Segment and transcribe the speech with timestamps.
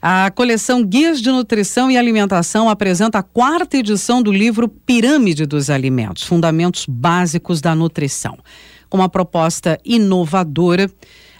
[0.00, 5.68] A coleção Guias de Nutrição e Alimentação apresenta a quarta edição do livro Pirâmide dos
[5.68, 8.38] Alimentos Fundamentos Básicos da Nutrição.
[8.88, 10.88] Com uma proposta inovadora,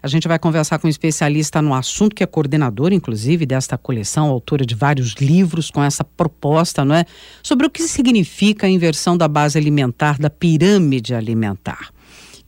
[0.02, 4.28] a gente vai conversar com um especialista no assunto, que é coordenador, inclusive, desta coleção,
[4.28, 7.04] autora de vários livros com essa proposta, não é?
[7.44, 11.90] Sobre o que significa a inversão da base alimentar, da pirâmide alimentar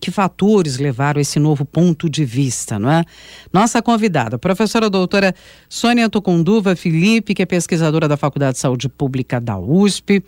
[0.01, 3.05] que fatores levaram esse novo ponto de vista, não é?
[3.53, 5.35] Nossa convidada, a professora doutora
[5.69, 10.25] Sônia Tocunduva Felipe, que é pesquisadora da Faculdade de Saúde Pública da USP,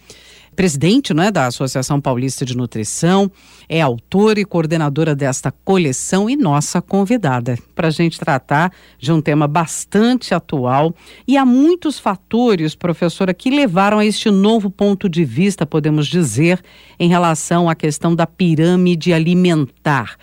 [0.54, 3.30] presidente né, da Associação Paulista de Nutrição,
[3.68, 9.20] é autora e coordenadora desta coleção e nossa convidada para a gente tratar de um
[9.20, 10.94] tema bastante atual.
[11.26, 16.62] E há muitos fatores, professora, que levaram a este novo ponto de vista, podemos dizer,
[16.98, 20.16] em relação à questão da pirâmide alimentar.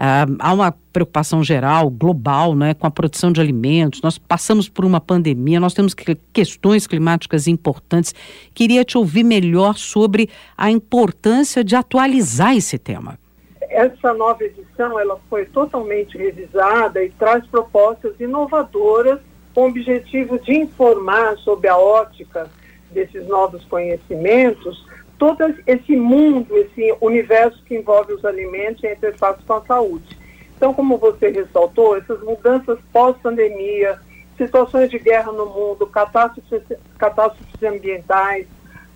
[0.00, 4.00] Uh, há uma preocupação geral, global, né, com a produção de alimentos.
[4.00, 8.14] Nós passamos por uma pandemia, nós temos que, questões climáticas importantes.
[8.54, 13.18] Queria te ouvir melhor sobre a importância de atualizar esse tema.
[13.60, 19.20] Essa nova edição ela foi totalmente revisada e traz propostas inovadoras
[19.54, 22.50] com o objetivo de informar sobre a ótica
[22.90, 24.82] desses novos conhecimentos
[25.20, 30.18] todo esse mundo, esse universo que envolve os alimentos e a interface com a saúde.
[30.56, 34.00] Então, como você ressaltou, essas mudanças pós-pandemia,
[34.38, 36.62] situações de guerra no mundo, catástrofes,
[36.98, 38.46] catástrofes ambientais,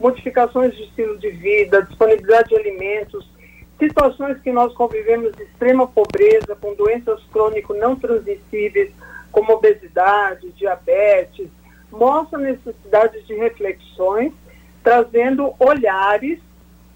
[0.01, 3.31] modificações de estilo de vida, disponibilidade de alimentos,
[3.79, 8.91] situações que nós convivemos de extrema pobreza, com doenças crônicas não transmissíveis,
[9.31, 11.49] como obesidade, diabetes,
[11.93, 14.33] mostram necessidades de reflexões
[14.85, 16.39] trazendo olhares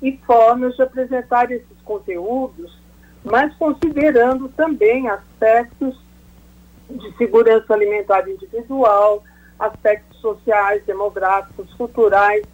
[0.00, 2.78] e formas de apresentar esses conteúdos,
[3.24, 5.98] mas considerando também aspectos
[6.88, 9.24] de segurança alimentar individual,
[9.58, 12.44] aspectos sociais, demográficos, culturais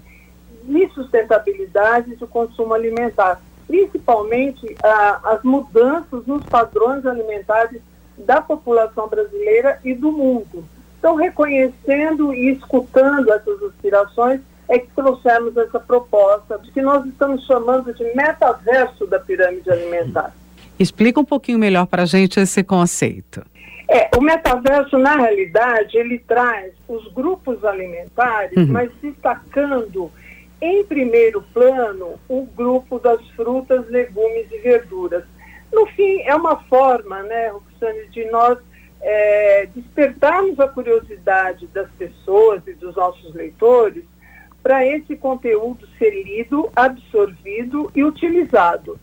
[0.66, 7.82] e sustentabilidade do consumo alimentar, principalmente ah, as mudanças nos padrões alimentares
[8.16, 10.64] da população brasileira e do mundo.
[10.98, 17.92] Então, reconhecendo e escutando essas aspirações, é que trouxemos essa proposta que nós estamos chamando
[17.92, 20.34] de metaverso da pirâmide alimentar.
[20.78, 23.44] Explica um pouquinho melhor para a gente esse conceito.
[23.88, 28.66] É, o metaverso, na realidade, ele traz os grupos alimentares, uhum.
[28.68, 30.10] mas destacando
[30.60, 35.24] em primeiro plano o grupo das frutas, legumes e verduras.
[35.70, 38.58] No fim, é uma forma, né, Roxane, de nós
[39.02, 44.04] é, despertarmos a curiosidade das pessoas e dos nossos leitores
[44.64, 48.98] para esse conteúdo ser lido, absorvido e utilizado.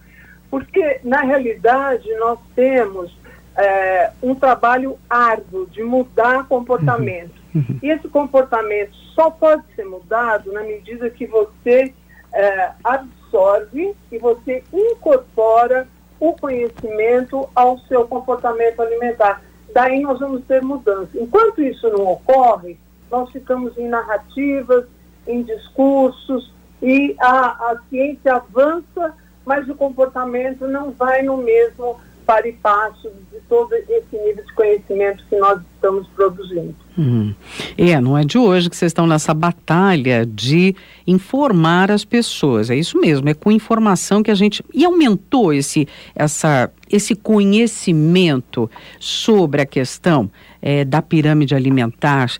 [0.50, 3.16] Porque, na realidade, nós temos
[3.56, 7.40] é, um trabalho árduo de mudar comportamento.
[7.54, 7.64] Uhum.
[7.70, 7.80] uhum.
[7.84, 11.94] E esse comportamento só pode ser mudado na medida que você
[12.34, 15.88] é, absorve e você incorpora
[16.20, 19.44] o conhecimento ao seu comportamento alimentar.
[19.74, 21.12] Daí nós vamos ter mudança.
[21.14, 22.80] Enquanto isso não ocorre,
[23.12, 24.86] nós ficamos em narrativas,
[25.31, 29.14] em discursos e a, a ciência avança,
[29.46, 34.53] mas o comportamento não vai no mesmo para e passo de todo esse nível de
[34.53, 36.75] conhecimento que nós estamos produzindo.
[36.97, 37.34] Hum.
[37.78, 40.75] É, não é de hoje que vocês estão nessa batalha de
[41.06, 42.70] informar as pessoas.
[42.70, 44.64] É isso mesmo, é com informação que a gente.
[44.74, 50.31] E aumentou esse, essa, esse conhecimento sobre a questão
[50.62, 52.31] é, da pirâmide alimentar,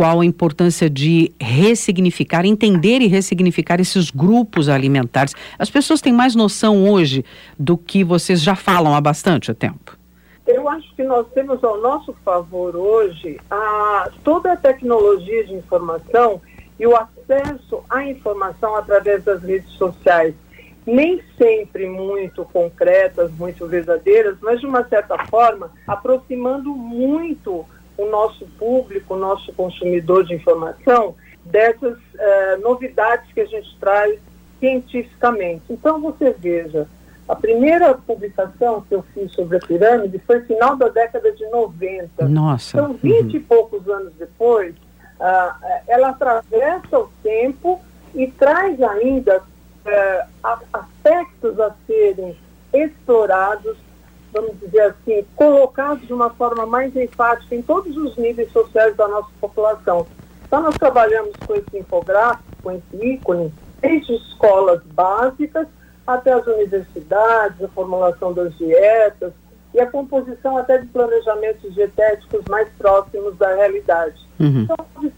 [0.00, 5.34] qual a importância de ressignificar, entender e ressignificar esses grupos alimentares.
[5.58, 7.22] As pessoas têm mais noção hoje
[7.58, 9.98] do que vocês já falam há bastante tempo.
[10.46, 16.40] Eu acho que nós temos ao nosso favor hoje a, toda a tecnologia de informação
[16.78, 20.34] e o acesso à informação através das redes sociais.
[20.86, 27.66] Nem sempre muito concretas, muito verdadeiras, mas de uma certa forma aproximando muito
[28.00, 31.14] o nosso público, o nosso consumidor de informação,
[31.44, 34.18] dessas uh, novidades que a gente traz
[34.58, 35.62] cientificamente.
[35.70, 36.86] Então, você veja,
[37.28, 42.28] a primeira publicação que eu fiz sobre a pirâmide foi final da década de 90.
[42.28, 42.76] Nossa.
[42.76, 43.30] Então, 20 uhum.
[43.30, 47.80] e poucos anos depois, uh, ela atravessa o tempo
[48.14, 52.36] e traz ainda uh, aspectos a serem
[52.72, 53.76] explorados
[54.32, 59.08] vamos dizer assim, colocados de uma forma mais enfática em todos os níveis sociais da
[59.08, 60.06] nossa população.
[60.46, 65.66] Então, nós trabalhamos com esse infográfico, com esse ícone, desde escolas básicas
[66.06, 69.32] até as universidades, a formulação das dietas
[69.72, 74.20] e a composição até de planejamentos dietéticos mais próximos da realidade.
[74.40, 74.62] Uhum.
[74.62, 74.76] Então,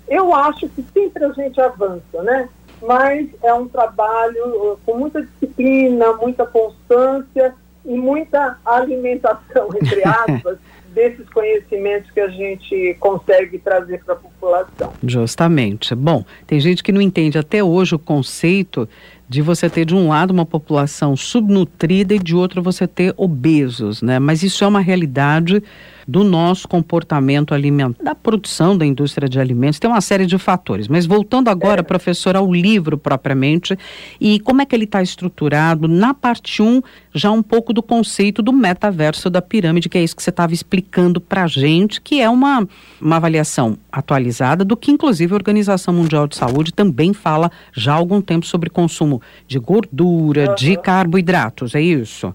[0.09, 2.49] eu acho que sempre a gente avança, né?
[2.83, 7.55] Mas é um trabalho uh, com muita disciplina, muita constância
[7.85, 10.59] e muita alimentação, entre aspas,
[10.95, 14.93] desses conhecimentos que a gente consegue trazer para a população.
[15.03, 15.95] Justamente.
[15.95, 18.89] Bom, tem gente que não entende até hoje o conceito
[19.29, 24.03] de você ter de um lado uma população subnutrida e de outro você ter obesos,
[24.03, 24.19] né?
[24.19, 25.63] Mas isso é uma realidade
[26.13, 30.87] do nosso comportamento alimentar, da produção da indústria de alimentos, tem uma série de fatores.
[30.87, 31.83] Mas voltando agora, é.
[31.83, 33.79] professor, ao livro propriamente,
[34.21, 36.83] e como é que ele está estruturado, na parte 1,
[37.15, 40.53] já um pouco do conceito do metaverso da pirâmide, que é isso que você estava
[40.53, 42.69] explicando para a gente, que é uma,
[43.01, 47.97] uma avaliação atualizada do que, inclusive, a Organização Mundial de Saúde também fala já há
[47.97, 50.55] algum tempo sobre consumo de gordura, uhum.
[50.57, 52.35] de carboidratos, é isso?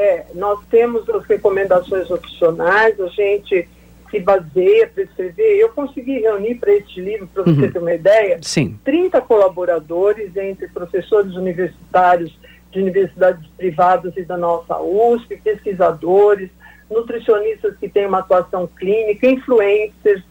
[0.00, 3.68] É, nós temos as recomendações opcionais, a gente
[4.10, 5.58] se baseia para escrever.
[5.58, 7.70] Eu consegui reunir para este livro, para você uhum.
[7.70, 8.80] ter uma ideia, Sim.
[8.82, 12.34] 30 colaboradores entre professores universitários
[12.72, 16.48] de universidades privadas e da nossa USP, pesquisadores,
[16.90, 20.22] nutricionistas que têm uma atuação clínica, influencers.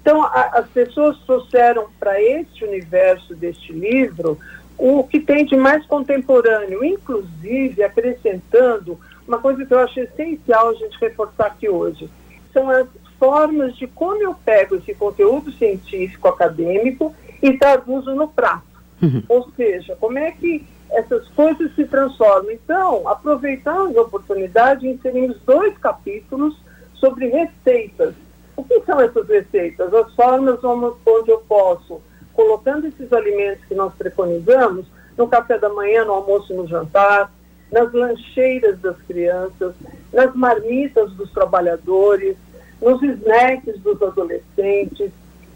[0.00, 4.38] Então, a, as pessoas trouxeram para este universo deste livro
[4.78, 8.98] o que tem de mais contemporâneo, inclusive acrescentando
[9.28, 12.10] uma coisa que eu acho essencial a gente reforçar aqui hoje.
[12.52, 12.88] São as
[13.18, 18.64] formas de como eu pego esse conteúdo científico acadêmico e traduzo no prato.
[19.02, 19.22] Uhum.
[19.28, 22.50] Ou seja, como é que essas coisas se transformam.
[22.50, 26.56] Então, aproveitando a oportunidade, inserimos dois capítulos
[26.94, 28.14] sobre receitas.
[28.56, 29.92] O que são essas receitas?
[29.92, 32.00] As formas onde eu posso,
[32.32, 34.86] colocando esses alimentos que nós preconizamos,
[35.16, 37.30] no café da manhã, no almoço e no jantar,
[37.70, 39.74] nas lancheiras das crianças,
[40.12, 42.36] nas marmitas dos trabalhadores,
[42.80, 45.10] nos snacks dos adolescentes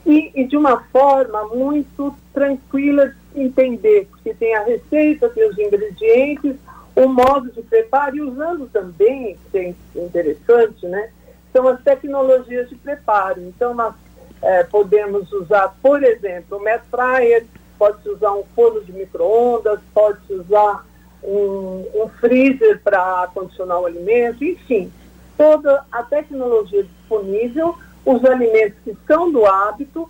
[0.04, 5.58] e, e, de uma forma muito tranquila de entender, porque tem a receita, tem os
[5.58, 6.56] ingredientes,
[6.94, 11.10] o modo de preparo e usando também, que é interessante, né,
[11.52, 13.40] são as tecnologias de preparo.
[13.40, 13.94] Então, nós
[14.42, 17.46] é, podemos usar, por exemplo, o Met Fryer,
[17.78, 20.84] pode-se usar um forno de micro-ondas, pode-se usar
[21.22, 24.92] um, um freezer para condicionar o alimento, enfim,
[25.36, 30.08] toda a tecnologia disponível, os alimentos que são do hábito,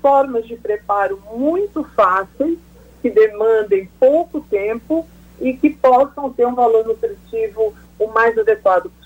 [0.00, 2.58] formas de preparo muito fáceis,
[3.02, 5.06] que demandem pouco tempo
[5.40, 9.03] e que possam ter um valor nutritivo o mais adequado possível.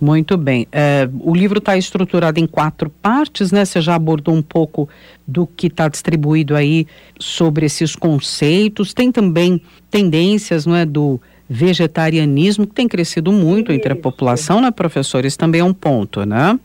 [0.00, 0.66] Muito bem.
[0.72, 3.64] É, o livro está estruturado em quatro partes, né?
[3.64, 4.88] Você já abordou um pouco
[5.26, 6.86] do que está distribuído aí
[7.18, 8.94] sobre esses conceitos.
[8.94, 9.60] Tem também
[9.90, 13.78] tendências, não é, do vegetarianismo que tem crescido muito Isso.
[13.78, 15.24] entre a população, né, professor?
[15.24, 16.58] Isso também é um ponto, né?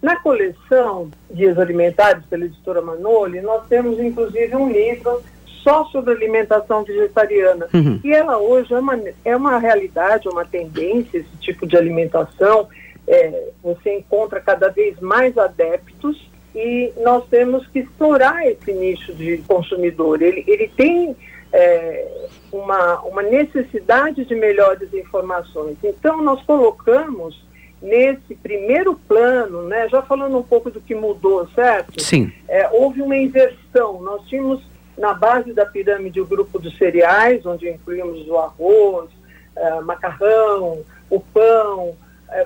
[0.00, 5.20] Na coleção Dias Alimentares pela editora Manoli, nós temos inclusive um livro
[5.62, 7.68] só sobre alimentação vegetariana.
[7.72, 8.00] Uhum.
[8.04, 12.68] E ela hoje é uma, é uma realidade, uma tendência, esse tipo de alimentação.
[13.06, 19.38] É, você encontra cada vez mais adeptos e nós temos que explorar esse nicho de
[19.38, 20.20] consumidor.
[20.20, 21.16] Ele, ele tem
[21.52, 22.06] é,
[22.52, 25.76] uma, uma necessidade de melhores informações.
[25.82, 27.46] Então, nós colocamos
[27.80, 32.02] nesse primeiro plano, né, já falando um pouco do que mudou, certo?
[32.02, 32.32] Sim.
[32.48, 34.02] É, houve uma inversão.
[34.02, 34.60] Nós tínhamos
[34.98, 39.08] na base da pirâmide o grupo dos cereais, onde incluímos o arroz,
[39.56, 41.96] uh, macarrão, o pão, uh,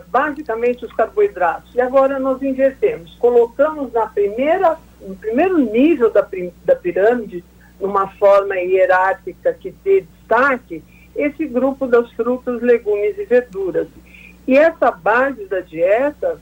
[0.09, 1.75] basicamente os carboidratos.
[1.75, 6.27] E agora nós invertemos, colocamos na primeira, no primeiro nível da,
[6.65, 7.43] da pirâmide,
[7.81, 10.85] numa forma hierárquica que dê destaque,
[11.17, 13.89] esse grupo das frutas, legumes e verduras.
[14.47, 16.39] E essa base da dieta,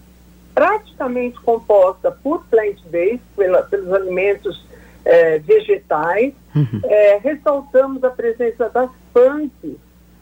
[0.55, 4.70] praticamente composta por plant-based, pelos alimentos
[5.04, 6.80] é, vegetais, uhum.
[6.85, 9.76] é, ressaltamos a presença das plantas,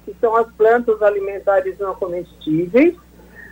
[0.04, 2.94] que são as plantas alimentares não comestíveis,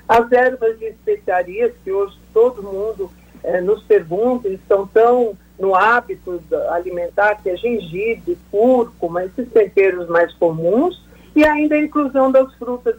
[0.09, 3.11] as ervas de especiarias, que hoje todo mundo
[3.43, 10.33] é, nos pergunta, estão tão no hábito alimentar, que é gengibre, cúrcuma, esses temperos mais
[10.35, 11.03] comuns,
[11.35, 12.97] e ainda a inclusão das frutas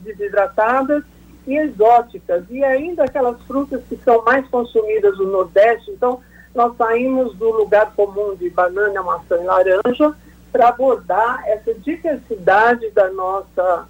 [0.00, 1.04] desidratadas
[1.46, 5.90] e exóticas, e ainda aquelas frutas que são mais consumidas no Nordeste.
[5.90, 6.20] Então,
[6.54, 10.14] nós saímos do lugar comum de banana, maçã e laranja
[10.50, 13.86] para abordar essa diversidade da nossa,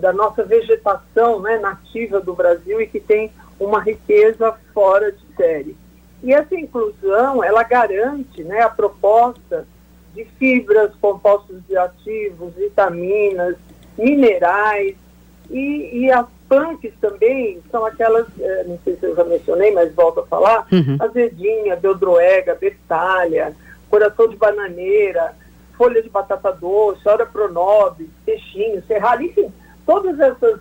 [0.00, 5.76] da nossa vegetação né, nativa do Brasil e que tem uma riqueza fora de série.
[6.22, 9.66] E essa inclusão, ela garante né, a proposta
[10.14, 13.56] de fibras, compostos ativos, vitaminas,
[13.96, 14.96] minerais
[15.48, 19.94] e, e a punks também são aquelas, é, não sei se eu já mencionei, mas
[19.94, 20.96] volto a falar, uhum.
[20.98, 23.54] azedinha, beldroega, betalha,
[23.88, 25.36] coração de bananeira,
[25.78, 29.52] folha de batata doce, hora pronobe, peixinho, serralho, enfim,
[29.86, 30.58] todas essas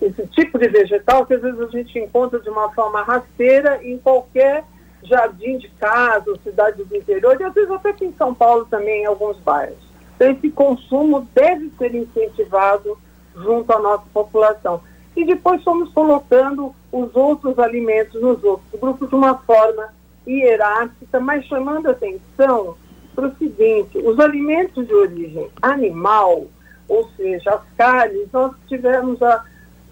[0.00, 3.98] esse tipo de vegetal que às vezes a gente encontra de uma forma rasteira em
[3.98, 4.62] qualquer
[5.02, 9.02] jardim de casa, cidade do interior, e às vezes até aqui em São Paulo também,
[9.02, 9.78] em alguns bairros.
[10.14, 12.96] Então, esse consumo deve ser incentivado
[13.34, 14.80] junto à nossa população.
[15.16, 19.88] E depois fomos colocando os outros alimentos nos outros grupos de uma forma
[20.26, 22.76] hierárquica, mas chamando atenção
[23.14, 26.46] para o seguinte: os alimentos de origem animal,
[26.88, 29.44] ou seja, as carnes, nós tivemos a,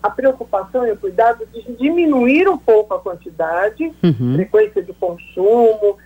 [0.03, 4.35] a preocupação e o cuidado de diminuir um pouco a quantidade, uhum.
[4.35, 5.99] frequência de consumo,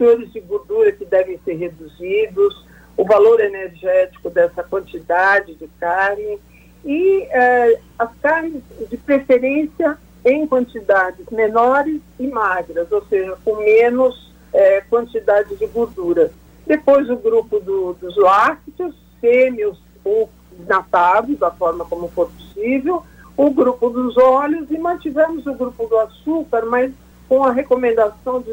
[0.00, 2.66] teores de gordura que devem ser reduzidos,
[2.96, 6.38] o valor energético dessa quantidade de carne
[6.84, 14.32] e eh, as carnes de preferência em quantidades menores e magras, ou seja, com menos
[14.52, 16.30] eh, quantidade de gordura.
[16.66, 20.30] Depois o grupo do, dos lácteos, sêmios ou
[20.66, 23.02] natados, da forma como for possível,
[23.36, 26.92] o grupo dos óleos e mantivemos o grupo do açúcar, mas
[27.28, 28.52] com a recomendação de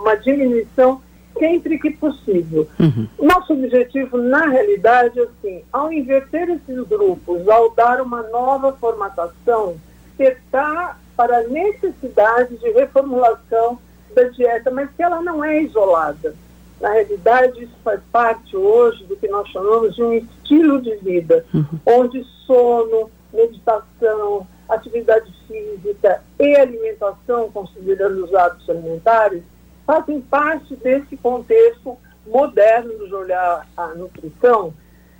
[0.00, 1.00] uma diminuição
[1.38, 2.68] sempre que possível.
[2.78, 3.08] Uhum.
[3.20, 9.76] Nosso objetivo, na realidade, é assim, ao inverter esses grupos, ao dar uma nova formatação,
[10.16, 13.78] testar para a necessidade de reformulação
[14.14, 16.34] da dieta, mas que ela não é isolada.
[16.80, 21.44] Na realidade, isso faz parte hoje do que nós chamamos de um estilo de vida,
[21.54, 21.64] uhum.
[21.86, 29.42] onde sono, meditação, atividade física e alimentação, considerando os hábitos alimentares,
[29.86, 34.74] fazem parte desse contexto moderno de olhar a nutrição,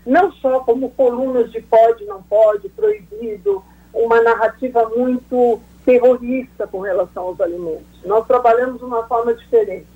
[0.04, 7.24] não só como colunas de pode, não pode, proibido, uma narrativa muito terrorista com relação
[7.24, 7.86] aos alimentos.
[8.04, 9.86] Nós trabalhamos de uma forma diferente.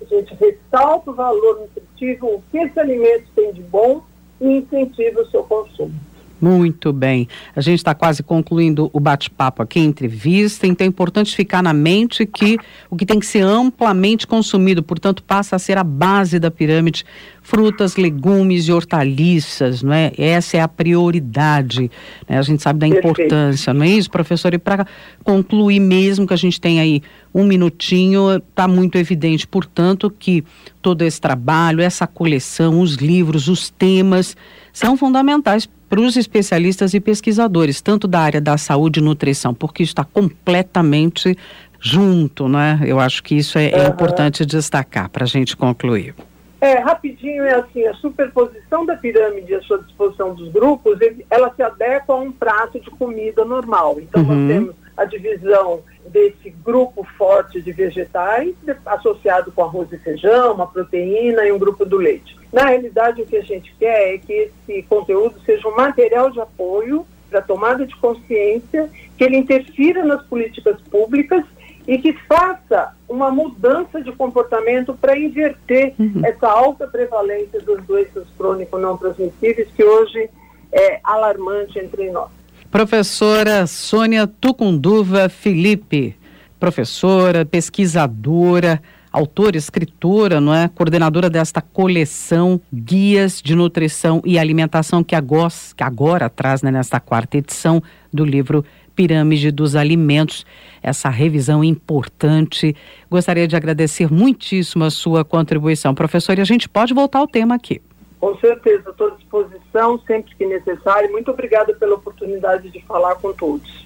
[0.00, 4.02] A gente ressalta o valor nutritivo, o que esse alimento tem de bom
[4.40, 5.94] e incentiva o seu consumo.
[6.40, 7.26] Muito bem.
[7.54, 12.26] A gente está quase concluindo o bate-papo aqui, entrevista, então é importante ficar na mente
[12.26, 12.58] que
[12.90, 17.04] o que tem que ser amplamente consumido, portanto, passa a ser a base da pirâmide,
[17.40, 20.12] frutas, legumes e hortaliças, não é?
[20.18, 21.90] Essa é a prioridade.
[22.28, 22.38] Né?
[22.38, 24.52] A gente sabe da importância, não é isso, professor?
[24.52, 24.86] E para
[25.24, 27.02] concluir mesmo, que a gente tem aí
[27.32, 30.44] um minutinho, está muito evidente, portanto, que
[30.82, 34.36] todo esse trabalho, essa coleção, os livros, os temas,
[34.72, 39.82] são fundamentais para os especialistas e pesquisadores, tanto da área da saúde e nutrição, porque
[39.82, 41.36] está completamente
[41.80, 42.80] junto, né?
[42.84, 46.14] Eu acho que isso é, é importante destacar para a gente concluir.
[46.60, 50.98] É, rapidinho é assim, a superposição da pirâmide à sua disposição dos grupos,
[51.30, 53.98] ela se adequa a um prato de comida normal.
[54.00, 54.34] Então uhum.
[54.34, 60.66] nós temos a divisão desse grupo forte de vegetais, associado com arroz e feijão, uma
[60.66, 62.36] proteína e um grupo do leite.
[62.52, 66.40] Na realidade, o que a gente quer é que esse conteúdo seja um material de
[66.40, 68.88] apoio para a tomada de consciência,
[69.18, 71.44] que ele interfira nas políticas públicas
[71.86, 76.22] e que faça uma mudança de comportamento para inverter uhum.
[76.24, 80.28] essa alta prevalência das doenças crônicas não transmissíveis que hoje
[80.72, 82.30] é alarmante entre nós.
[82.76, 86.14] Professora Sônia Tucunduva Felipe,
[86.60, 90.68] professora, pesquisadora, autora, escritora, não é?
[90.68, 97.00] Coordenadora desta coleção Guias de Nutrição e Alimentação que agora, que agora traz né, nesta
[97.00, 98.62] quarta edição do livro
[98.94, 100.44] Pirâmide dos Alimentos,
[100.82, 102.76] essa revisão importante.
[103.10, 107.54] Gostaria de agradecer muitíssimo a sua contribuição, professor, e a gente pode voltar ao tema
[107.54, 107.80] aqui.
[108.26, 111.12] Com certeza, estou à disposição sempre que necessário.
[111.12, 113.85] Muito obrigada pela oportunidade de falar com todos.